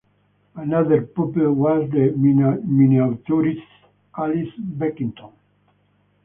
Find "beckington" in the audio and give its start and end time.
4.59-5.31